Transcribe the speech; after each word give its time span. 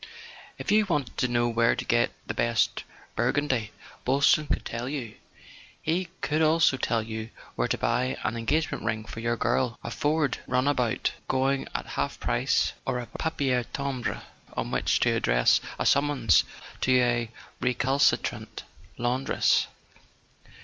If 0.57 0.71
you 0.71 0.87
wanted 0.87 1.15
to 1.19 1.27
know 1.27 1.47
where 1.47 1.75
to 1.75 1.85
get 1.85 2.09
the 2.25 2.33
best 2.33 2.83
Burgundy, 3.15 3.69
Boylston 4.03 4.47
could 4.47 4.65
tell 4.65 4.89
you; 4.89 5.13
he 5.79 6.09
could 6.21 6.41
also 6.41 6.75
tell 6.75 7.03
you 7.03 7.29
where 7.55 7.67
to 7.67 7.77
buy 7.77 8.17
an 8.23 8.35
engagement 8.35 8.83
ring 8.83 9.05
for 9.05 9.19
your 9.19 9.37
girl, 9.37 9.77
a 9.83 9.91
Ford 9.91 10.39
run¬ 10.47 10.67
about 10.67 11.11
going 11.27 11.67
at 11.75 11.85
half 11.85 12.19
price, 12.19 12.73
or 12.83 12.99
the 12.99 13.19
papier 13.19 13.63
timbre 13.63 14.23
on 14.57 14.71
which 14.71 14.99
to 15.01 15.11
address 15.15 15.61
a 15.77 15.85
summons 15.85 16.45
to 16.81 16.99
a 16.99 17.29
recalcitrant 17.59 18.63
laundress. 18.97 19.67